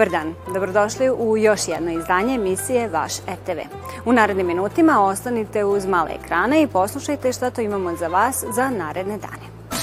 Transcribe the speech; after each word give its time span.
Dobar 0.00 0.12
dan, 0.12 0.34
dobrodošli 0.54 1.10
u 1.10 1.36
još 1.36 1.68
jedno 1.68 1.90
izdanje 1.92 2.34
emisije 2.34 2.88
Vaš 2.88 3.12
RTV. 3.18 3.58
U 4.04 4.12
narednim 4.12 4.46
minutima 4.46 5.04
ostanite 5.04 5.64
uz 5.64 5.86
male 5.86 6.10
ekrane 6.24 6.62
i 6.62 6.66
poslušajte 6.66 7.32
šta 7.32 7.50
to 7.50 7.60
imamo 7.60 7.96
za 7.96 8.08
vas 8.08 8.44
za 8.54 8.70
naredne 8.70 9.18
dane. 9.18 9.76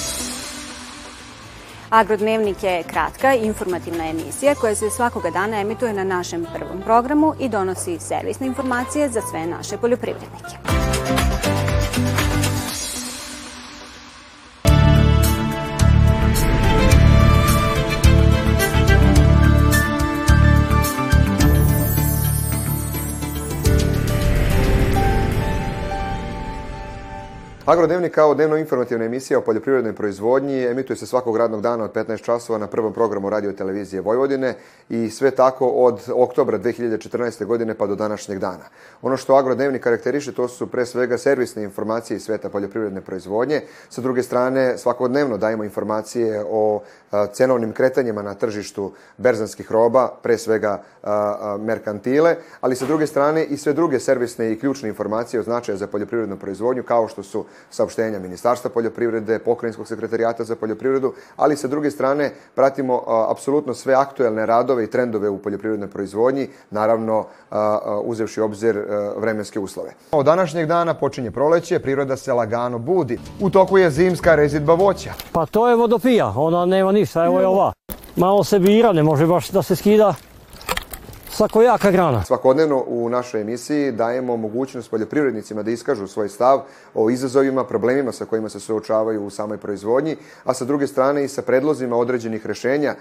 Agrodnevnik 1.90 2.64
je 2.64 2.84
kratka 2.84 3.34
informativna 3.34 4.10
emisija 4.10 4.56
koja 4.56 4.76
se 4.76 4.90
svakoga 4.90 5.30
dana 5.30 5.62
emituje 5.62 5.94
na 5.94 6.04
našem 6.04 6.46
prvom 6.56 6.82
programu 6.82 7.34
i 7.40 7.50
donosi 7.50 8.00
servisne 8.00 8.48
informacije 8.48 9.10
za 9.10 9.22
sve 9.22 9.46
naše 9.48 9.78
poljoprivrednike. 9.78 10.77
Agrodnevnik 27.68 28.14
kao 28.14 28.34
dnevno 28.34 28.58
informativna 28.58 29.06
emisija 29.06 29.40
o 29.40 29.42
poljoprivrednoj 29.42 29.94
proizvodnji 29.96 30.64
emituje 30.64 30.98
se 30.98 31.06
svakog 31.06 31.38
radnog 31.38 31.62
dana 31.62 31.84
od 31.84 31.94
15 31.94 32.22
časova 32.24 32.60
na 32.60 32.68
prvom 32.68 32.94
programu 32.94 33.30
radio 33.30 33.52
televizije 33.52 34.02
Vojvodine 34.02 34.56
i 34.90 35.10
sve 35.10 35.32
tako 35.32 35.68
od 35.68 36.02
oktobra 36.14 36.60
2014. 36.60 37.46
godine 37.46 37.74
pa 37.74 37.88
do 37.88 37.96
današnjeg 37.96 38.40
dana. 38.40 38.64
Ono 39.02 39.18
što 39.18 39.36
Agrodnevnik 39.36 39.84
karakteriše 39.84 40.34
to 40.34 40.48
su 40.48 40.68
pre 40.68 40.86
svega 40.86 41.18
servisne 41.18 41.64
informacije 41.64 42.18
iz 42.18 42.24
sveta 42.24 42.50
poljoprivredne 42.50 43.02
proizvodnje. 43.02 43.62
Sa 43.90 44.02
druge 44.02 44.24
strane, 44.24 44.78
svakodnevno 44.78 45.38
dajemo 45.38 45.64
informacije 45.64 46.44
o 46.50 46.82
cenovnim 47.34 47.74
kretanjima 47.74 48.22
na 48.22 48.34
tržištu 48.34 48.92
berzanskih 49.18 49.72
roba, 49.72 50.08
pre 50.24 50.38
svega 50.38 50.84
merkantile, 51.60 52.36
ali 52.62 52.76
sa 52.76 52.86
druge 52.86 53.08
strane 53.08 53.44
i 53.46 53.58
sve 53.58 53.74
druge 53.74 54.00
servisne 54.00 54.52
i 54.52 54.60
ključne 54.60 54.90
informacije 54.90 55.40
o 55.40 55.44
značaja 55.44 55.78
za 55.78 55.88
poljoprivrednu 55.88 56.38
proizvodnju, 56.38 56.84
kao 56.84 57.08
što 57.08 57.24
su 57.24 57.46
saopštenja 57.70 58.20
Ministarstva 58.20 58.70
poljoprivrede, 58.70 59.40
Pokrajinskog 59.40 59.88
sekretarijata 59.88 60.44
za 60.44 60.56
poljoprivredu, 60.56 61.14
ali 61.36 61.58
sa 61.58 61.68
druge 61.68 61.92
strane 61.92 62.32
pratimo 62.56 63.04
apsolutno 63.30 63.74
sve 63.74 63.94
aktuelne 63.94 64.46
radove 64.46 64.84
i 64.84 64.90
trendove 64.90 65.30
u 65.30 65.38
poljoprivrednoj 65.38 65.90
proizvodnji, 65.90 66.48
naravno 66.70 67.26
uzevši 68.04 68.42
obzir 68.42 68.84
vremenske 69.18 69.60
uslove. 69.60 69.94
Od 70.12 70.26
današnjeg 70.26 70.68
dana 70.68 70.94
počinje 70.94 71.32
proleće, 71.32 71.80
priroda 71.80 72.18
se 72.18 72.34
lagano 72.34 72.80
budi. 72.80 73.20
U 73.42 73.50
toku 73.50 73.78
je 73.78 73.92
zimska 73.92 74.36
rezidba 74.36 74.74
voća. 74.74 75.14
Pa 75.32 75.46
to 75.46 75.70
je 75.70 75.76
vodopija, 75.76 76.34
ona 76.36 76.66
nema 76.66 76.92
ništa, 76.92 77.26
evo 77.26 77.40
je 77.40 77.48
ova. 77.48 77.74
Malo 78.16 78.44
se 78.44 78.60
bira, 78.60 78.92
ne 78.94 79.04
može 79.04 79.28
baš 79.28 79.50
da 79.50 79.64
se 79.64 79.76
skida 79.76 80.14
svakojaka 81.38 81.92
grana. 81.92 82.24
Svakodnevno 82.24 82.84
u 82.88 83.10
našoj 83.10 83.42
emisiji 83.42 83.92
dajemo 83.92 84.38
mogućnost 84.38 84.90
poljoprivrednicima 84.90 85.64
da 85.64 85.72
iskažu 85.72 86.08
svoj 86.08 86.30
stav 86.30 86.62
o 86.94 87.10
izazovima, 87.10 87.64
problemima 87.64 88.12
sa 88.12 88.26
kojima 88.26 88.50
se 88.50 88.60
suočavaju 88.60 89.26
u 89.26 89.30
samoj 89.30 89.58
proizvodnji, 89.58 90.16
a 90.44 90.54
sa 90.54 90.66
druge 90.66 90.88
strane 90.88 91.24
i 91.24 91.28
sa 91.28 91.42
predlozima 91.42 91.96
određenih 91.96 92.46
rešenja 92.46 92.96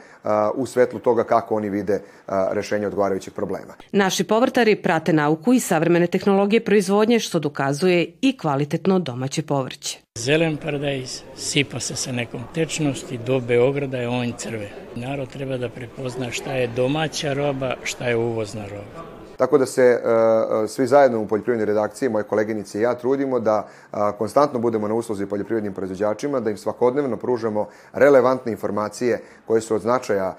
u 0.55 0.67
svetlu 0.67 0.98
toga 0.98 1.25
kako 1.25 1.55
oni 1.55 1.70
vide 1.70 2.01
a, 2.27 2.48
rešenja 2.53 2.87
odgovarajućih 2.87 3.33
problema. 3.33 3.75
Naši 3.93 4.25
povrtari 4.25 4.77
prate 4.77 5.12
nauku 5.12 5.53
i 5.53 5.61
savremene 5.61 6.06
tehnologije 6.06 6.65
proizvodnje 6.65 7.21
što 7.21 7.39
dokazuje 7.39 8.12
i 8.21 8.39
kvalitetno 8.39 8.99
domaće 8.99 9.43
povrće. 9.43 10.06
Zelen 10.16 10.56
paradajz 10.56 11.22
sipa 11.37 11.81
se 11.81 11.97
sa 11.97 12.12
nekom 12.12 12.41
tečnosti, 12.54 13.19
do 13.19 13.41
Beograda 13.41 13.99
je 13.99 14.09
on 14.09 14.32
crve. 14.38 14.69
Narod 14.94 15.28
treba 15.28 15.59
da 15.59 15.69
prepozna 15.69 16.31
šta 16.31 16.53
je 16.53 16.66
domaća 16.66 17.32
roba, 17.32 17.75
šta 17.82 18.09
je 18.09 18.16
uvozna 18.16 18.65
roba. 18.69 19.04
Tako 19.37 19.59
da 19.59 19.66
se 19.66 20.00
uh, 20.00 20.71
svi 20.71 20.87
zajedno 20.87 21.21
u 21.21 21.27
poljoprivrednoj 21.27 21.66
redakciji, 21.66 22.09
moje 22.09 22.25
koleginice 22.25 22.78
i 22.78 22.82
ja, 22.82 22.94
trudimo 22.94 23.41
da 23.41 23.66
uh, 23.93 23.99
konstantno 24.19 24.59
budemo 24.59 24.88
na 24.88 24.94
usluzi 24.94 25.27
poljoprivrednim 25.27 25.75
proizvođačima, 25.75 26.41
da 26.41 26.50
im 26.50 26.56
svakodnevno 26.56 27.16
pružamo 27.16 27.69
relevantne 27.93 28.53
informacije 28.53 29.21
koje 29.47 29.61
su 29.61 29.75
od 29.75 29.81
značaja 29.81 30.37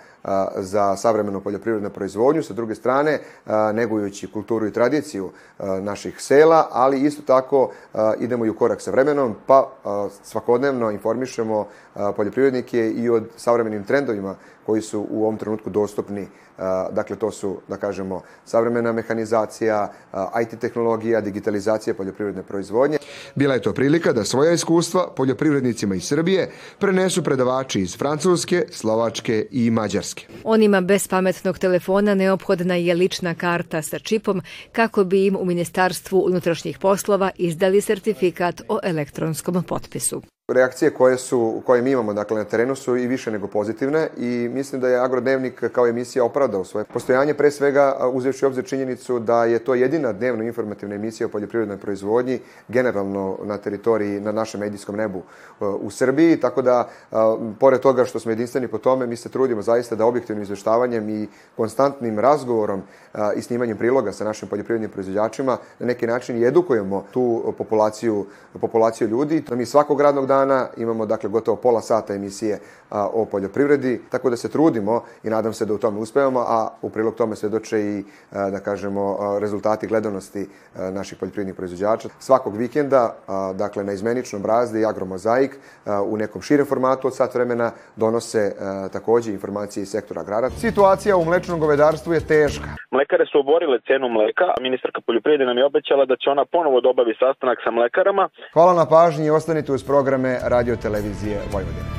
za 0.56 0.96
savremenu 0.96 1.42
poljoprivrednu 1.42 1.90
proizvodnju, 1.90 2.44
sa 2.44 2.54
druge 2.54 2.76
strane 2.76 3.20
negujući 3.74 4.32
kulturu 4.32 4.68
i 4.68 4.74
tradiciju 4.74 5.32
naših 5.82 6.22
sela, 6.22 6.68
ali 6.72 7.02
isto 7.02 7.22
tako 7.22 7.72
idemo 8.20 8.46
i 8.46 8.50
u 8.50 8.56
korak 8.56 8.82
sa 8.82 8.92
vremenom, 8.92 9.36
pa 9.46 9.72
svakodnevno 10.24 10.92
informišemo 10.92 11.68
poljoprivrednike 12.16 12.92
i 12.92 13.10
od 13.10 13.30
savremenim 13.38 13.84
trendovima 13.84 14.36
koji 14.66 14.82
su 14.82 15.08
u 15.10 15.24
ovom 15.24 15.38
trenutku 15.38 15.70
dostupni. 15.70 16.28
Dakle, 16.92 17.16
to 17.16 17.32
su, 17.32 17.58
da 17.68 17.78
kažemo, 17.78 18.22
savremena 18.46 18.92
mehanizacija, 18.92 19.92
IT 20.42 20.60
tehnologija, 20.60 21.22
digitalizacija 21.22 21.94
poljoprivredne 21.94 22.44
proizvodnje. 22.44 22.98
Bila 23.36 23.54
je 23.54 23.62
to 23.62 23.74
prilika 23.74 24.14
da 24.14 24.24
svoja 24.24 24.54
iskustva 24.54 25.14
poljoprivrednicima 25.16 25.96
iz 25.96 26.04
Srbije 26.04 26.52
prenesu 26.80 27.24
predavači 27.24 27.82
iz 27.82 27.98
Francuske, 27.98 28.66
Slovačke 28.72 29.46
i 29.52 29.72
Mađarske. 29.72 30.26
Onima 30.44 30.82
bez 30.82 31.08
pametnog 31.08 31.60
telefona 31.60 32.16
neophodna 32.16 32.76
je 32.76 32.94
lična 32.94 33.36
karta 33.36 33.82
sa 33.82 34.00
čipom 34.00 34.42
kako 34.72 35.04
bi 35.04 35.26
im 35.26 35.36
u 35.40 35.46
Ministarstvu 35.46 36.24
unutrašnjih 36.28 36.80
poslova 36.80 37.32
izdali 37.38 37.82
sertifikat 37.82 38.62
o 38.70 38.80
elektronskom 38.84 39.64
potpisu. 39.64 40.22
Reakcije 40.54 40.94
koje 40.94 41.18
su 41.18 41.62
koje 41.66 41.82
mi 41.82 41.92
imamo 41.92 42.14
dakle 42.14 42.38
na 42.38 42.44
terenu 42.44 42.76
su 42.76 42.98
i 42.98 43.08
više 43.08 43.32
nego 43.32 43.48
pozitivne 43.48 44.10
i 44.18 44.50
mislim 44.54 44.82
da 44.82 44.88
je 44.88 45.00
Agrodnevnik 45.00 45.64
kao 45.72 45.88
emisija 45.88 46.24
opravdao 46.24 46.64
svoje 46.66 46.84
postojanje 46.84 47.34
pre 47.34 47.52
svega 47.52 47.98
uzevši 48.14 48.46
obzir 48.46 48.66
činjenicu 48.66 49.20
da 49.20 49.46
je 49.46 49.60
to 49.60 49.76
jedina 49.76 50.14
dnevno 50.14 50.44
informativna 50.44 50.96
emisija 50.96 51.28
o 51.28 51.30
poljoprivrednoj 51.30 51.78
proizvodnji 51.78 52.40
generalno 52.68 53.38
na 53.44 53.58
teritoriji 53.58 54.20
na 54.20 54.32
našem 54.32 54.60
medijskom 54.60 54.96
nebu 54.96 55.22
u 55.60 55.92
Srbiji 55.92 56.40
tako 56.40 56.62
da 56.62 56.90
pored 57.60 57.82
toga 57.82 58.06
što 58.06 58.20
smo 58.20 58.32
jedinstveni 58.32 58.68
po 58.68 58.78
tome 58.78 59.08
mi 59.08 59.16
se 59.16 59.30
trudimo 59.30 59.62
zaista 59.62 59.96
da 59.96 60.06
objektivnim 60.06 60.44
izveštavanjem 60.44 61.10
i 61.10 61.28
konstantnim 61.58 62.20
razgovorom 62.20 62.82
i 63.36 63.42
snimanjem 63.42 63.78
priloga 63.78 64.12
sa 64.12 64.24
našim 64.24 64.50
poljoprivrednim 64.50 64.92
proizvođačima 64.92 65.58
na 65.80 65.86
neki 65.86 66.08
način 66.08 66.38
i 66.38 66.46
edukujemo 66.46 67.06
tu 67.12 67.54
populaciju 67.58 68.26
populaciju 68.62 69.08
ljudi. 69.08 69.44
Mi 69.52 69.66
svakog 69.66 70.02
radnog 70.02 70.26
dana 70.26 70.37
dana, 70.38 70.68
imamo 70.78 71.06
dakle 71.06 71.30
gotovo 71.30 71.58
pola 71.58 71.82
sata 71.82 72.14
emisije 72.14 72.60
a, 72.90 73.08
o 73.14 73.26
poljoprivredi, 73.26 74.02
tako 74.12 74.30
da 74.30 74.38
se 74.38 74.50
trudimo 74.50 75.04
i 75.24 75.30
nadam 75.30 75.54
se 75.54 75.66
da 75.66 75.74
u 75.74 75.78
tome 75.78 76.00
uspevamo, 76.00 76.40
a 76.40 76.70
u 76.82 76.90
prilog 76.90 77.16
tome 77.16 77.36
svedoče 77.36 77.80
i, 77.80 78.04
a, 78.32 78.50
da 78.50 78.60
kažemo, 78.60 79.18
a, 79.20 79.40
rezultati 79.40 79.88
gledanosti 79.88 80.48
a, 80.48 80.92
naših 80.92 81.18
poljoprivrednih 81.20 81.56
proizvođača. 81.56 82.10
Svakog 82.20 82.58
vikenda, 82.58 83.16
a, 83.28 83.54
dakle 83.54 83.84
na 83.84 83.94
izmeničnom 83.94 84.42
brazdi 84.42 84.82
i 84.82 84.86
agromozaik 84.86 85.58
a, 85.86 86.02
u 86.04 86.18
nekom 86.18 86.42
širem 86.42 86.66
formatu 86.66 87.08
od 87.08 87.16
sat 87.16 87.36
vremena 87.36 87.72
donose 87.96 88.54
a, 88.60 88.88
takođe 88.94 89.32
informacije 89.32 89.82
iz 89.84 89.90
sektora 89.90 90.22
agrara. 90.22 90.50
Situacija 90.50 91.18
u 91.18 91.26
mlečnom 91.26 91.60
govedarstvu 91.60 92.14
je 92.14 92.28
teška. 92.28 92.70
Mlekare 92.92 93.26
su 93.32 93.40
oborile 93.40 93.78
cenu 93.88 94.08
mleka, 94.18 94.46
a 94.56 94.62
ministarka 94.62 95.00
poljoprivrede 95.08 95.46
nam 95.46 95.58
je 95.58 95.66
obećala 95.66 96.06
da 96.06 96.16
će 96.22 96.28
ona 96.36 96.46
ponovo 96.56 96.78
dobavi 96.82 97.14
sastanak 97.22 97.58
sa 97.64 97.72
mlekarama. 97.72 98.30
Hvala 98.54 98.74
na 98.74 98.86
pažnji 98.96 99.26
i 99.26 99.36
ostanite 99.40 99.72
uz 99.78 99.84
programe 99.92 100.27
radio 100.44 100.76
televizije 100.76 101.42
Vojvodine. 101.52 101.98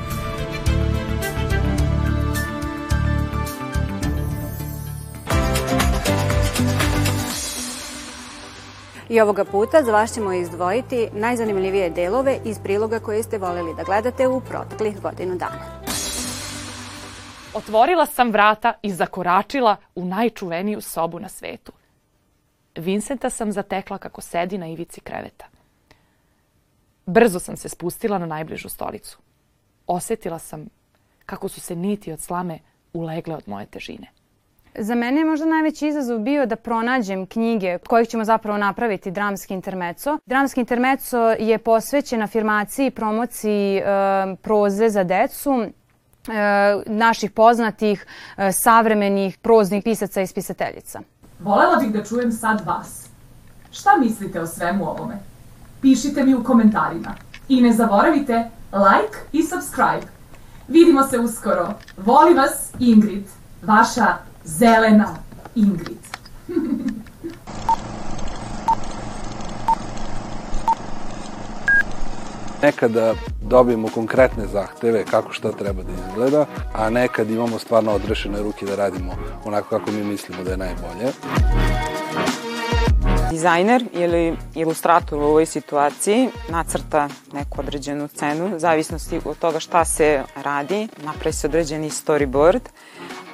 I 9.09 9.21
ovoga 9.21 9.45
puta 9.45 9.83
za 9.83 9.91
vas 9.91 10.13
ćemo 10.13 10.33
izdvojiti 10.33 11.09
najzanimljivije 11.13 11.89
delove 11.89 12.37
iz 12.45 12.59
priloga 12.59 12.99
koje 12.99 13.23
ste 13.23 13.37
voleli 13.37 13.75
da 13.75 13.83
gledate 13.83 14.27
u 14.27 14.41
proteklih 14.41 15.01
godinu 15.01 15.35
dana. 15.35 15.81
Otvorila 17.53 18.05
sam 18.05 18.31
vrata 18.31 18.73
i 18.81 18.91
zakoračila 18.91 19.75
u 19.95 20.05
najčuveniju 20.05 20.81
sobu 20.81 21.19
na 21.19 21.29
svetu. 21.29 21.71
Vincenta 22.75 23.29
sam 23.29 23.51
zatekla 23.51 23.97
kako 23.97 24.21
sedi 24.21 24.57
na 24.57 24.67
ivici 24.67 25.01
kreveta. 25.01 25.45
Brzo 27.09 27.39
sam 27.39 27.57
se 27.57 27.69
spustila 27.69 28.17
na 28.17 28.25
najbližu 28.25 28.69
stolicu. 28.69 29.17
Osetila 29.87 30.39
sam 30.39 30.65
kako 31.25 31.49
su 31.49 31.61
se 31.61 31.75
niti 31.75 32.11
od 32.11 32.19
slame 32.19 32.59
ulegle 32.93 33.35
od 33.35 33.43
moje 33.45 33.65
težine. 33.65 34.07
Za 34.75 34.95
mene 34.95 35.21
je 35.21 35.25
možda 35.25 35.45
najveći 35.45 35.87
izazov 35.87 36.19
bio 36.19 36.45
da 36.45 36.55
pronađem 36.55 37.25
knjige 37.25 37.77
kojih 37.77 38.07
ćemo 38.07 38.25
zapravo 38.25 38.57
napraviti 38.57 39.11
dramski 39.11 39.53
intermeco. 39.53 40.17
Dramski 40.25 40.59
intermeco 40.59 41.17
je 41.39 41.57
posvećen 41.57 42.21
afirmaciji 42.21 42.87
i 42.87 42.91
promociji 42.91 43.77
e, 43.77 43.83
proze 44.41 44.89
za 44.89 45.03
decu 45.03 45.61
e, 45.61 45.69
naših 46.85 47.31
poznatih 47.31 48.05
e, 48.37 48.51
savremenih 48.51 49.37
proznih 49.37 49.83
pisaca 49.83 50.21
i 50.21 50.27
spisateljica. 50.27 51.01
Volela 51.39 51.75
bih 51.75 51.91
da 51.91 52.03
čujem 52.03 52.31
sad 52.31 52.65
vas. 52.65 53.09
Šta 53.71 53.89
mislite 53.99 54.41
o 54.41 54.47
svemu 54.47 54.89
ovome? 54.89 55.28
Pišite 55.81 56.23
mi 56.23 56.35
u 56.35 56.43
komentarima. 56.43 57.15
I 57.49 57.61
ne 57.61 57.73
zaboravite 57.73 58.49
like 58.73 59.17
i 59.31 59.43
subscribe. 59.43 60.07
Vidimo 60.67 61.03
se 61.03 61.19
uskoro. 61.19 61.73
Voli 61.97 62.33
vas 62.33 62.71
Ingrid, 62.79 63.23
vaša 63.63 64.17
Zelena 64.43 65.15
Ingrid. 65.55 65.97
Nekada 72.61 73.13
dobijemo 73.41 73.87
konkretne 73.87 74.47
zahteve 74.47 75.05
kako 75.11 75.33
šta 75.33 75.51
treba 75.51 75.83
da 75.83 75.91
izgleda, 76.09 76.45
a 76.73 76.89
nekad 76.89 77.29
imamo 77.29 77.59
stvarno 77.59 77.91
odrešene 77.91 78.43
ruke 78.43 78.65
da 78.65 78.75
radimo 78.75 79.15
onako 79.45 79.69
kako 79.69 79.91
mi 79.91 80.03
mislimo 80.03 80.43
da 80.43 80.51
je 80.51 80.57
najbolje. 80.57 81.11
Dizajner 83.29 83.85
ili 83.93 84.37
ilustrator 84.55 85.19
u 85.19 85.23
ovoj 85.23 85.45
situaciji 85.45 86.29
nacrta 86.49 87.09
neku 87.33 87.59
određenu 87.59 88.07
cenu, 88.07 88.55
u 88.55 88.59
zavisnosti 88.59 89.19
od 89.25 89.39
toga 89.39 89.59
šta 89.59 89.85
se 89.85 90.23
radi, 90.43 90.87
napravi 91.03 91.33
se 91.33 91.47
određeni 91.47 91.89
storyboard, 91.89 92.59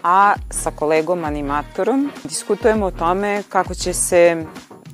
a 0.03 0.33
sa 0.49 0.71
kolegom 0.71 1.23
animatorom 1.23 2.11
diskutujemo 2.23 2.85
o 2.85 2.91
tome 2.91 3.43
kako 3.49 3.73
će 3.73 3.93
se 3.93 4.45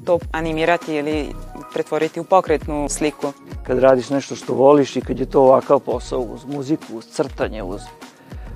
to 0.06 0.20
animirati 0.32 0.96
ili 0.96 1.36
pretvoriti 1.74 2.20
u 2.20 2.24
pokretnu 2.24 2.90
sliku. 2.90 3.34
Kad 3.68 3.80
radiš 3.80 4.10
nešto 4.10 4.36
što 4.36 4.54
voliš 4.54 4.96
i 4.96 5.02
kad 5.02 5.20
je 5.20 5.26
to 5.26 5.42
ovakav 5.42 5.80
posao 5.80 6.20
uz 6.20 6.46
muziku, 6.46 6.98
uz 6.98 7.06
crtanje, 7.06 7.64
uz, 7.64 7.82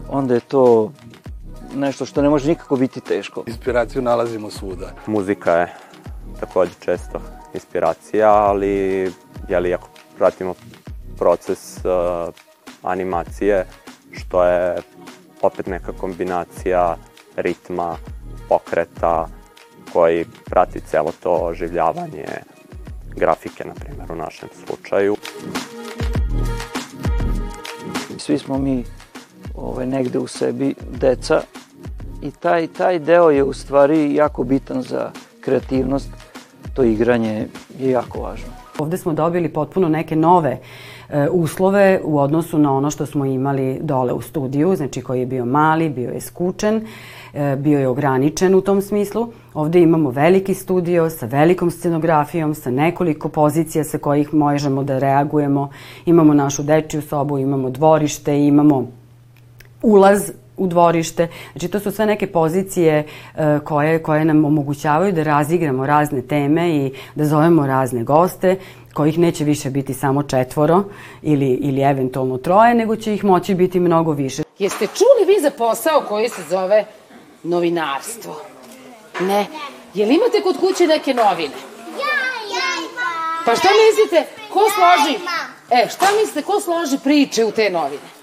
onda 0.10 0.34
je 0.34 0.40
to 0.40 0.92
nešto 1.76 2.06
što 2.06 2.22
ne 2.22 2.30
može 2.30 2.50
nikako 2.50 2.76
biti 2.76 3.02
teško. 3.02 3.44
Inspiraciju 3.48 4.02
nalazimo 4.02 4.50
svuda. 4.50 4.92
Muzika 5.08 5.52
je 5.52 5.74
takođe 6.40 6.72
često 6.80 7.22
inspiracija, 7.54 8.32
ali 8.34 9.12
jeli, 9.50 9.74
ako 9.74 9.88
pratimo 10.18 10.54
proces 11.18 11.78
uh, 11.78 12.34
animacije, 12.84 13.66
što 14.12 14.44
je 14.44 14.76
opet 15.42 15.68
neka 15.68 15.92
kombinacija 15.92 16.98
ritma, 17.36 17.98
pokreta, 18.50 19.28
koji 19.94 20.26
prati 20.46 20.80
celo 20.80 21.12
to 21.24 21.32
oživljavanje 21.32 22.26
grafike, 23.16 23.66
na 23.66 23.74
primjer, 23.74 24.12
u 24.12 24.16
našem 24.16 24.50
slučaju. 24.66 25.16
Svi 28.18 28.38
smo 28.38 28.58
mi 28.58 28.84
ovaj, 29.56 29.86
negde 29.86 30.20
u 30.20 30.28
sebi 30.28 30.76
deca 30.92 31.42
i 32.22 32.32
taj, 32.32 32.68
taj 32.68 33.00
deo 33.00 33.30
je 33.30 33.44
u 33.44 33.54
stvari 33.54 34.16
jako 34.16 34.44
bitan 34.44 34.82
za 34.82 35.12
kreativnost. 35.42 36.10
To 36.76 36.84
igranje 36.84 37.48
je 37.80 37.92
jako 37.92 38.22
važno. 38.22 38.48
Ovde 38.80 38.98
smo 38.98 39.14
dobili 39.14 39.50
potpuno 39.50 39.90
neke 39.90 40.16
nove 40.16 40.58
e, 41.10 41.30
uslove 41.30 42.02
u 42.04 42.20
odnosu 42.20 42.58
na 42.58 42.74
ono 42.74 42.92
što 42.92 43.06
smo 43.06 43.26
imali 43.26 43.80
dole 43.82 44.14
u 44.14 44.22
studiju, 44.22 44.76
znači 44.76 45.02
koji 45.02 45.20
je 45.20 45.26
bio 45.26 45.46
mali, 45.46 45.90
bio 45.90 46.10
je 46.10 46.22
skučen, 46.22 46.82
e, 47.34 47.56
bio 47.56 47.80
je 47.80 47.88
ograničen 47.88 48.56
u 48.56 48.62
tom 48.62 48.82
smislu. 48.82 49.28
Ovde 49.54 49.82
imamo 49.82 50.10
veliki 50.10 50.54
studio 50.54 51.10
sa 51.10 51.26
velikom 51.26 51.72
scenografijom, 51.72 52.56
sa 52.56 52.72
nekoliko 52.72 53.30
pozicija 53.30 53.84
sa 53.84 53.98
kojih 53.98 54.34
možemo 54.34 54.84
da 54.84 55.00
reagujemo. 55.00 55.70
Imamo 56.06 56.34
našu 56.34 56.64
dečiju 56.64 57.02
sobu, 57.02 57.38
imamo 57.38 57.70
dvorište, 57.70 58.46
imamo 58.46 58.88
ulaz 59.82 60.32
u 60.58 60.68
dvorište. 60.68 61.28
Znači 61.52 61.68
to 61.68 61.80
su 61.80 61.92
sve 61.92 62.06
neke 62.06 62.28
pozicije 62.28 63.06
e, 63.36 63.60
koje, 63.64 64.04
koje 64.04 64.26
nam 64.26 64.46
omogućavaju 64.46 65.12
da 65.12 65.24
razigramo 65.24 65.86
razne 65.86 66.22
teme 66.22 66.70
i 66.70 66.94
da 67.16 67.26
zovemo 67.26 67.68
razne 67.68 68.04
goste 68.04 68.58
kojih 68.94 69.20
neće 69.20 69.44
više 69.44 69.70
biti 69.70 69.94
samo 69.94 70.24
četvoro 70.24 70.84
ili, 71.22 71.54
ili 71.54 71.82
eventualno 71.82 72.38
troje, 72.38 72.76
nego 72.76 72.96
će 72.96 73.14
ih 73.14 73.24
moći 73.24 73.56
biti 73.56 73.80
mnogo 73.80 74.12
više. 74.12 74.44
Jeste 74.60 74.88
čuli 74.88 75.36
vi 75.36 75.42
za 75.42 75.52
posao 75.58 76.02
koji 76.08 76.30
se 76.30 76.42
zove 76.50 76.86
novinarstvo? 77.44 78.42
Ne. 79.20 79.46
Jel 79.94 80.12
imate 80.12 80.42
kod 80.44 80.60
kuće 80.60 80.88
neke 80.88 81.14
novine? 81.14 81.56
Ja, 82.04 82.16
ja 82.56 82.68
imam. 82.80 83.46
Pa 83.46 83.56
šta 83.56 83.68
mislite, 83.88 84.32
ko 84.54 84.60
složi? 84.76 85.18
E, 85.72 85.90
šta 85.90 86.06
mislite, 86.22 86.42
ko 86.42 86.60
složi 86.60 86.98
priče 87.04 87.46
u 87.46 87.52
te 87.52 87.70
novine? 87.70 88.15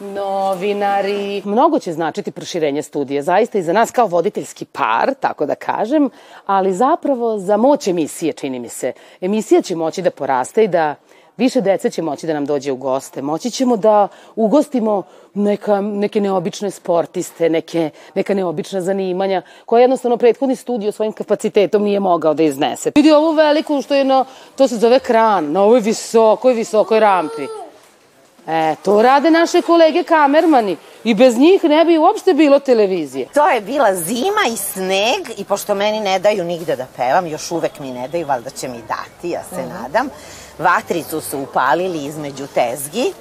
Novinari. 0.00 1.42
Mnogo 1.44 1.78
će 1.78 1.92
značiti 1.92 2.30
proširenje 2.30 2.82
studija, 2.82 3.22
zaista 3.22 3.58
i 3.58 3.62
za 3.62 3.72
nas 3.72 3.90
kao 3.90 4.06
voditeljski 4.06 4.64
par, 4.64 5.14
tako 5.20 5.46
da 5.46 5.54
kažem, 5.54 6.10
ali 6.46 6.74
zapravo 6.74 7.38
za 7.38 7.56
moć 7.56 7.88
emisije, 7.88 8.32
čini 8.32 8.58
mi 8.58 8.68
se. 8.68 8.92
Emisija 9.20 9.62
će 9.62 9.76
moći 9.76 10.02
da 10.02 10.10
poraste 10.10 10.64
i 10.64 10.68
da 10.68 10.94
više 11.36 11.60
dece 11.60 11.90
će 11.90 12.02
moći 12.02 12.26
da 12.26 12.34
nam 12.34 12.46
dođe 12.46 12.72
u 12.72 12.76
goste. 12.76 13.22
Moći 13.22 13.50
ćemo 13.50 13.76
da 13.76 14.08
ugostimo 14.36 15.02
neka, 15.34 15.80
neke 15.80 16.20
neobične 16.20 16.70
sportiste, 16.70 17.50
neke, 17.50 17.90
neka 18.14 18.34
neobična 18.34 18.80
zanimanja, 18.80 19.42
koje 19.66 19.82
jednostavno 19.82 20.16
prethodni 20.16 20.56
studio 20.56 20.92
svojim 20.92 21.12
kapacitetom 21.12 21.82
nije 21.82 22.00
mogao 22.00 22.34
da 22.34 22.42
iznese. 22.42 22.92
Vidi 22.94 23.12
ovu 23.12 23.32
veliku 23.32 23.82
što 23.82 23.94
je 23.94 24.04
na, 24.04 24.24
to 24.56 24.68
se 24.68 24.76
zove 24.76 24.98
kran, 24.98 25.52
na 25.52 25.62
ovoj 25.62 25.80
visokoj, 25.80 26.54
visokoj 26.54 27.00
rampi. 27.00 27.46
E, 28.46 28.76
to 28.82 29.02
rade 29.02 29.30
naše 29.30 29.62
kolege 29.62 30.02
kamermani 30.02 30.76
i 31.04 31.14
bez 31.14 31.38
njih 31.38 31.64
ne 31.64 31.84
bi 31.84 31.98
uopšte 31.98 32.34
bilo 32.34 32.58
televizije. 32.58 33.28
To 33.34 33.48
je 33.48 33.60
bila 33.60 33.94
zima 33.94 34.42
i 34.52 34.56
sneg 34.56 35.38
i 35.38 35.44
pošto 35.44 35.74
meni 35.74 36.00
ne 36.00 36.18
daju 36.18 36.44
nigde 36.44 36.76
da 36.76 36.86
pevam, 36.96 37.26
još 37.26 37.50
uvek 37.50 37.80
mi 37.80 37.90
ne 37.90 38.08
daju, 38.08 38.26
valjda 38.26 38.50
će 38.50 38.68
mi 38.68 38.82
dati, 38.88 39.30
ja 39.30 39.42
se. 39.50 39.56
-huh. 39.56 39.82
nadam. 39.82 40.08
Vatricu 40.58 41.20
su 41.20 41.38
upalili 41.38 42.04
između 42.04 42.46
tezgi 42.46 43.12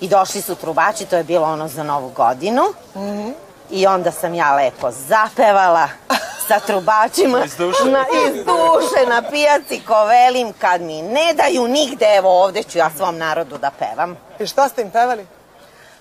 i 0.00 0.08
došli 0.08 0.40
su 0.42 0.54
trubači, 0.54 1.06
to 1.06 1.16
je 1.16 1.24
bilo 1.24 1.46
ono 1.46 1.68
za 1.68 1.82
novu 1.82 2.08
godinu. 2.08 2.62
-huh. 2.94 3.32
I 3.70 3.86
onda 3.86 4.10
sam 4.10 4.34
ja 4.34 4.54
lepo 4.54 4.90
zapevala 4.90 5.88
sa 6.48 6.60
trubačima 6.60 7.44
iz 7.44 7.56
duše. 7.56 7.84
Na, 7.84 8.04
iz 8.26 8.34
duše 8.34 9.06
na 9.08 9.22
pijaci 9.30 9.80
ko 9.86 10.04
velim 10.04 10.52
kad 10.58 10.80
mi 10.80 11.02
ne 11.02 11.34
daju 11.34 11.68
nigde, 11.68 12.06
evo 12.18 12.42
ovde 12.44 12.62
ću 12.62 12.78
ja 12.78 12.90
svom 12.96 13.18
narodu 13.18 13.58
da 13.58 13.70
pevam. 13.78 14.16
I 14.40 14.46
šta 14.46 14.68
ste 14.68 14.82
im 14.82 14.90
pevali? 14.90 15.26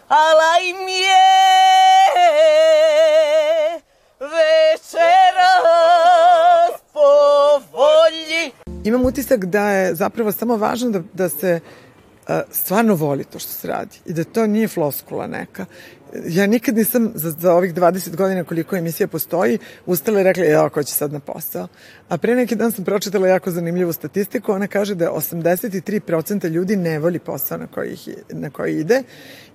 Ala 0.07 0.59
im 0.63 0.87
je 0.87 1.15
večeras 4.19 5.51
po 6.93 6.99
volji. 7.71 8.51
Imam 8.83 9.05
utisak 9.05 9.45
da 9.45 9.69
je 9.69 9.95
zapravo 9.95 10.31
samo 10.31 10.57
važno 10.57 10.89
da, 10.89 10.99
da 11.13 11.29
se 11.29 11.59
stvarno 12.51 12.95
voli 12.95 13.23
to 13.23 13.39
što 13.39 13.51
se 13.51 13.67
radi 13.67 13.99
i 14.05 14.13
da 14.13 14.23
to 14.23 14.47
nije 14.47 14.67
floskula 14.67 15.27
neka. 15.27 15.65
Ja 16.27 16.47
nikad 16.47 16.75
nisam 16.75 17.11
za, 17.15 17.31
za 17.31 17.53
ovih 17.53 17.73
20 17.73 18.15
godina 18.15 18.43
koliko 18.43 18.75
emisija 18.75 19.07
postoji 19.07 19.59
ustala 19.85 20.19
i 20.19 20.23
rekla, 20.23 20.43
ja, 20.43 20.69
ko 20.69 20.83
će 20.83 20.93
sad 20.93 21.13
na 21.13 21.19
posao? 21.19 21.67
A 22.09 22.17
pre 22.17 22.35
neki 22.35 22.55
dan 22.55 22.71
sam 22.71 22.85
pročitala 22.85 23.27
jako 23.27 23.51
zanimljivu 23.51 23.93
statistiku, 23.93 24.51
ona 24.51 24.67
kaže 24.67 24.95
da 24.95 25.11
83% 25.11 26.49
ljudi 26.49 26.75
ne 26.75 26.99
voli 26.99 27.19
posao 27.19 27.57
na 27.57 27.67
koji, 27.67 27.97
na 28.29 28.49
koji 28.49 28.79
ide 28.79 29.03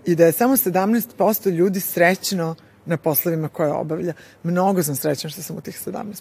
i 0.04 0.14
da 0.14 0.26
je 0.26 0.32
samo 0.32 0.56
17% 0.56 1.50
ljudi 1.50 1.80
srećno 1.80 2.54
na 2.86 2.96
poslovima 2.96 3.48
koje 3.48 3.72
obavlja. 3.72 4.12
Mnogo 4.42 4.82
sam 4.82 4.96
srećna 4.96 5.30
što 5.30 5.42
sam 5.42 5.56
u 5.56 5.60
tih 5.60 5.80
17%. 5.86 6.14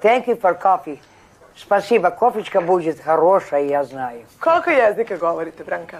Thank 0.00 0.26
you 0.26 0.40
for 0.40 0.54
coffee. 0.62 0.96
Спасибо, 1.56 2.10
кофечка 2.10 2.60
будет 2.60 3.00
хорошая, 3.00 3.64
я 3.64 3.84
знаю. 3.84 4.20
Koliko 4.40 4.70
jezika 4.70 5.16
govorite, 5.16 5.64
Branka? 5.64 5.98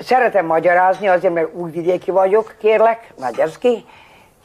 Szeretem 0.00 0.46
magyarázni, 0.46 1.08
azért 1.08 1.34
mert 1.34 1.54
újvidéki 1.54 2.10
vagyok, 2.10 2.54
kérlek, 2.58 3.12
magyarski. 3.18 3.84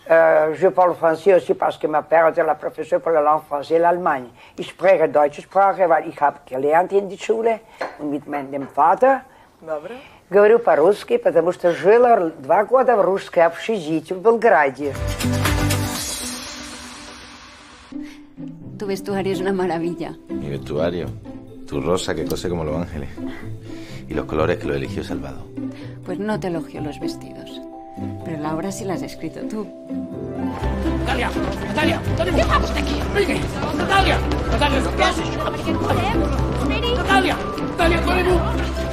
Uh, 0.10 0.60
je 0.60 0.70
parle 0.70 0.96
français 0.96 1.34
aussi 1.36 1.54
parce 1.54 1.78
que 1.78 1.88
ma 1.88 2.02
père 2.02 2.28
était 2.28 2.44
la 2.44 2.56
professeur 2.56 3.00
pour 3.00 3.12
la 3.12 3.22
langue 3.22 3.44
française 3.48 3.78
et 3.78 3.80
l'Allemagne. 3.80 4.28
Ich 4.58 4.68
spreche 4.70 5.08
deutsche 5.08 5.42
Sprache, 5.42 5.88
weil 5.88 6.08
ich 6.08 6.20
habe 6.20 6.38
gelernt 6.50 6.92
in 6.92 7.08
die 7.08 7.18
Schule 7.18 7.60
und 8.00 8.10
mit 8.10 8.28
meinem 8.28 8.68
Vater. 8.68 9.22
Добре. 9.62 9.96
Говорю 10.30 10.60
по-русски, 10.60 11.18
потому 11.18 11.52
что 11.52 11.72
жила 11.72 12.32
два 12.40 12.66
года 12.66 12.96
в 12.96 13.02
русской 13.02 13.46
общежитии 13.46 14.14
в 14.14 14.22
Белграде. 14.22 14.94
Tu 18.80 18.86
vestuario 18.88 19.34
es 19.34 19.40
una 19.40 19.54
maravilla. 19.54 20.16
Mi 20.30 20.50
vestuario. 20.50 21.08
Tu 21.68 21.80
rosa 21.80 22.16
que 22.16 22.26
cose 22.26 22.50
como 22.50 22.64
los 22.64 22.76
ángeles. 22.76 23.10
Y 24.09 24.15
los 24.15 24.27
colores 24.27 24.59
que 24.59 24.67
lo 24.67 24.75
eligió 24.75 25.03
Salvado. 25.03 25.47
Pues 26.05 26.19
no 26.19 26.39
te 26.39 26.49
elogio 26.49 26.81
los 26.81 27.01
vestidos. 27.01 27.61
Pero 28.25 28.39
la 28.39 28.55
obra 28.55 28.71
sí 28.71 28.85
la 28.85 28.95
has 28.95 29.03
escrito 29.03 29.41
tú. 29.49 29.67
Natalia! 31.01 31.31
Natalia! 31.69 32.01
Natalia! 32.11 32.35
¿Qué 32.35 32.45
vamos 32.45 32.75
de 32.75 32.81
aquí? 32.81 32.95
Venga! 33.15 33.35
Natalia! 33.79 34.19
Natalia! 34.51 34.81
Natalia! 34.81 35.25
Natalia! 35.67 36.17
Natalia! 36.97 37.37
Natalia! 37.77 38.01
Natalia! 38.01 38.86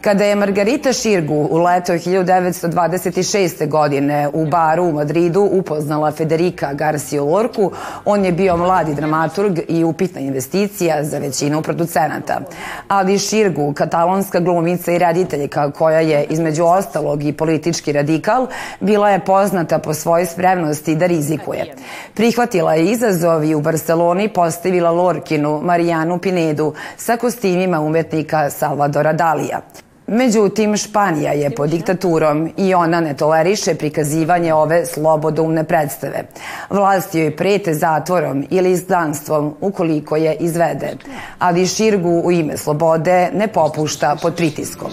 Kada 0.00 0.24
je 0.24 0.36
Margarita 0.36 0.92
Širgu 0.92 1.34
u 1.34 1.58
leto 1.58 1.92
1926. 1.92 3.68
godine 3.68 4.28
u 4.32 4.46
baru 4.46 4.84
u 4.84 4.92
Madridu 4.92 5.40
upoznala 5.40 6.10
Federika 6.10 6.72
Garcia 6.72 7.22
Lorku, 7.22 7.70
on 8.04 8.24
je 8.24 8.32
bio 8.32 8.56
mladi 8.56 8.94
dramaturg 8.94 9.58
i 9.68 9.84
upitna 9.84 10.20
investicija 10.20 11.04
za 11.04 11.18
većinu 11.18 11.62
producenata. 11.62 12.40
Ali 12.88 13.18
Širgu, 13.18 13.72
katalonska 13.72 14.40
glumica 14.40 14.92
i 14.92 14.98
rediteljka 14.98 15.70
koja 15.70 16.00
je 16.00 16.24
između 16.24 16.64
ostalog 16.64 17.24
i 17.24 17.32
politički 17.32 17.92
radikal, 17.92 18.46
bila 18.80 19.10
je 19.10 19.24
poznata 19.24 19.78
po 19.78 19.94
svojoj 19.94 20.26
spremnosti 20.26 20.94
da 20.94 21.06
rizikuje. 21.06 21.74
Prihvatila 22.14 22.74
je 22.74 22.84
izazov 22.84 23.44
i 23.44 23.54
u 23.54 23.60
Barceloni 23.60 24.28
postavila 24.28 24.90
Lorkinu 24.90 25.60
Marijanu 25.62 26.18
Pinedu 26.18 26.74
sa 26.96 27.16
kostimima 27.16 27.69
umetnika 27.78 28.50
Salvadora 28.50 29.12
Dalija. 29.12 29.60
Međutim, 30.06 30.76
Španija 30.76 31.32
je 31.32 31.50
pod 31.50 31.70
diktaturom 31.70 32.50
i 32.56 32.74
ona 32.74 33.00
ne 33.00 33.16
toleriše 33.16 33.74
prikazivanje 33.74 34.54
ove 34.54 34.86
slobodoumne 34.86 35.64
predstave. 35.64 36.24
Vlasti 36.70 37.18
joj 37.18 37.36
prete 37.36 37.74
zatvorom 37.74 38.44
ili 38.50 38.72
izdanstvom 38.72 39.54
ukoliko 39.60 40.16
je 40.16 40.34
izvede, 40.34 40.96
ali 41.38 41.66
Širgu 41.66 42.22
u 42.24 42.32
ime 42.32 42.56
slobode 42.56 43.30
ne 43.34 43.48
popušta 43.48 44.16
pod 44.22 44.34
pritiskom. 44.36 44.90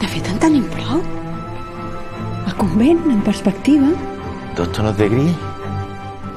De 0.00 0.06
fet, 0.06 0.28
en 0.32 0.38
tenim 0.38 0.64
prou. 0.70 1.00
El 2.46 2.52
convent, 2.60 3.06
en 3.06 3.20
perspectiva. 3.24 3.86
Dos 4.56 4.68
tonos 4.76 4.96
de 4.96 5.08
gris 5.08 5.50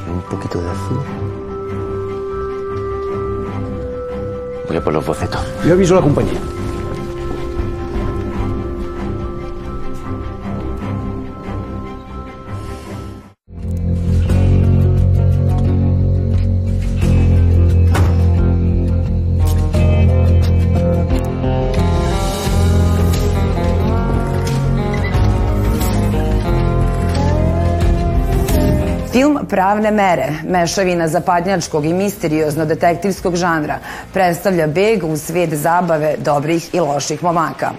un 0.08 0.22
poquito 0.30 0.62
de 0.62 0.70
azul. 0.70 1.23
Voy 4.68 4.78
a 4.78 4.82
por 4.82 4.94
los 4.94 5.06
bocetos. 5.06 5.42
Yo 5.66 5.74
aviso 5.74 5.94
a 5.94 5.98
la 5.98 6.04
compañía. 6.04 6.40
Film 29.24 29.40
Pravne 29.50 29.92
mere, 29.92 30.34
mešavina 30.44 31.08
zapadnjačkog 31.08 31.86
i 31.86 31.94
misteriozno-detektivskog 31.94 33.36
žanra, 33.36 33.78
predstavlja 34.14 34.68
beg 34.68 35.04
u 35.04 35.18
svet 35.18 35.54
zabave 35.54 36.16
dobrih 36.18 36.76
i 36.76 36.80
loših 36.80 37.24
momaka. 37.24 37.72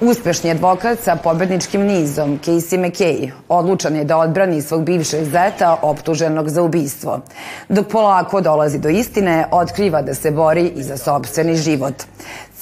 Uspešni 0.00 0.50
advokat 0.50 0.98
sa 0.98 1.16
pobedničkim 1.16 1.80
nizom, 1.80 2.38
Casey 2.44 2.78
McKay, 2.78 3.30
odlučan 3.48 3.96
je 3.96 4.04
da 4.04 4.18
odbrani 4.18 4.62
svog 4.62 4.84
bivšeg 4.84 5.24
zeta 5.24 5.78
optuženog 5.82 6.48
za 6.48 6.62
ubistvo. 6.62 7.20
Dok 7.68 7.88
polako 7.88 8.40
dolazi 8.40 8.78
do 8.78 8.88
istine, 8.88 9.46
otkriva 9.50 10.02
da 10.02 10.14
se 10.14 10.30
bori 10.30 10.72
i 10.76 10.82
za 10.82 10.96
sobstveni 10.96 11.56
život. 11.56 11.94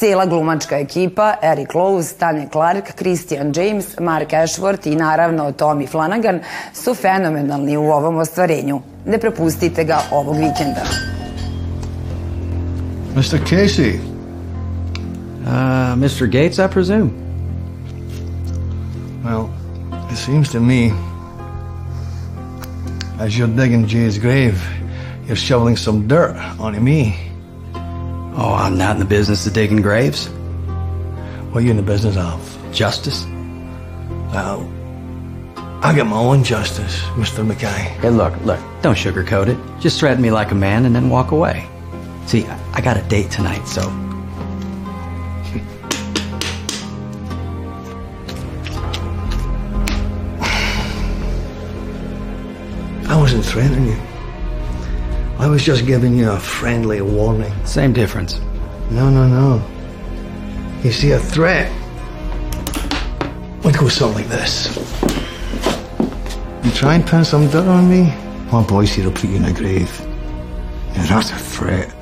Cela 0.03 0.27
glumačka 0.27 0.79
ekipa, 0.79 1.37
Eric 1.43 1.75
Lowes, 1.75 2.13
Tanya 2.19 2.49
Clark, 2.49 2.97
Christian 2.97 3.53
James, 3.53 4.01
Mark 4.01 4.33
Ashworth 4.33 4.87
i 4.87 4.97
naravno 4.97 5.53
Tommy 5.53 5.87
Flanagan 5.87 6.41
su 6.75 6.95
fenomenalni 6.95 7.77
u 7.77 7.83
ovom 7.83 8.17
ostvarenju. 8.17 8.81
Ne 9.07 9.19
prepustite 9.19 9.85
ga 9.85 10.01
ovog 10.11 10.37
vikenda. 10.37 10.83
Mr. 13.15 13.39
Casey. 13.51 13.95
Uh, 13.95 14.01
Mr. 15.97 16.27
Gates, 16.27 16.59
I 16.59 16.69
presume? 16.73 17.11
Well, 19.25 19.49
it 20.11 20.19
seems 20.19 20.53
to 20.53 20.61
me, 20.61 20.93
as 23.21 23.39
you're 23.39 23.57
digging 23.57 23.87
Jay's 23.87 24.19
grave, 24.19 24.59
you're 25.29 25.37
shoveling 25.37 25.79
some 25.79 26.09
dirt 26.09 26.37
onto 26.59 26.81
me. 26.81 27.22
Oh, 28.35 28.55
I'm 28.55 28.79
not 28.79 28.97
in 28.97 28.99
the 28.99 29.05
business 29.05 29.47
of 29.47 29.53
digging 29.53 29.83
graves. 29.83 30.29
What 31.51 31.59
are 31.59 31.61
you 31.61 31.71
in 31.71 31.77
the 31.77 31.83
business 31.83 32.17
of? 32.17 32.59
Justice. 32.73 33.27
Well, 34.33 34.67
I 35.83 35.93
get 35.95 36.07
my 36.07 36.17
own 36.17 36.43
justice, 36.43 37.01
Mr. 37.17 37.47
McKay. 37.47 37.69
Hey, 38.01 38.09
look, 38.09 38.35
look, 38.45 38.59
don't 38.81 38.97
sugarcoat 38.97 39.49
it. 39.49 39.81
Just 39.81 40.01
threaten 40.01 40.23
me 40.23 40.31
like 40.31 40.51
a 40.51 40.55
man 40.55 40.87
and 40.87 40.95
then 40.95 41.11
walk 41.11 41.33
away. 41.33 41.69
See, 42.25 42.47
I, 42.47 42.59
I 42.75 42.81
got 42.81 42.97
a 42.97 43.03
date 43.03 43.31
tonight, 43.31 43.67
so. 43.67 43.83
I 53.09 53.17
wasn't 53.21 53.45
threatening 53.45 53.89
you. 53.89 54.12
I 55.43 55.49
was 55.49 55.65
just 55.65 55.87
giving 55.87 56.17
you 56.17 56.31
a 56.31 56.39
friendly 56.39 57.03
warning. 57.03 57.53
Same 57.67 57.93
difference. 57.93 58.39
No, 58.93 59.11
no, 59.11 59.27
no. 59.27 59.61
You 60.85 60.93
see, 60.93 61.11
a 61.11 61.19
threat 61.19 61.69
would 63.65 63.77
go 63.77 63.89
something 63.89 64.23
like 64.23 64.29
this. 64.29 64.77
You 66.65 66.71
try 66.71 66.95
and 66.95 67.05
pin 67.05 67.25
some 67.25 67.49
dirt 67.49 67.67
on 67.67 67.91
me, 67.91 68.15
my 68.53 68.63
boys 68.63 68.93
here 68.93 69.07
will 69.07 69.13
put 69.13 69.31
you 69.31 69.35
in 69.35 69.45
a 69.45 69.53
grave. 69.53 70.01
And 70.95 71.09
that's 71.09 71.33
a 71.33 71.39
threat. 71.39 71.93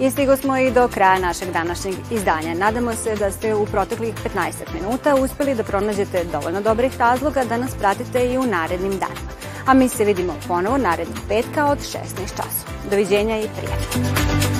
I 0.00 0.10
stigo 0.10 0.36
smo 0.36 0.56
i 0.58 0.70
do 0.70 0.88
kraja 0.88 1.18
našeg 1.18 1.52
današnjeg 1.52 1.94
izdanja. 2.10 2.54
Nadamo 2.54 2.94
se 2.94 3.16
da 3.16 3.30
ste 3.30 3.54
u 3.54 3.66
proteklih 3.66 4.14
15 4.34 4.52
minuta 4.74 5.14
uspeli 5.14 5.54
da 5.54 5.62
pronađete 5.62 6.24
dovoljno 6.32 6.60
dobrih 6.60 6.98
razloga 6.98 7.44
da 7.44 7.56
nas 7.56 7.74
pratite 7.78 8.26
i 8.26 8.38
u 8.38 8.42
narednim 8.42 8.92
danima. 8.92 9.30
A 9.66 9.74
mi 9.74 9.88
se 9.88 10.04
vidimo 10.04 10.34
ponovo 10.48 10.78
narednog 10.78 11.18
petka 11.28 11.66
od 11.66 11.78
16 11.78 11.96
časova. 12.28 12.90
Doviđenja 12.90 13.38
i 13.38 13.48
prijatno. 13.56 14.55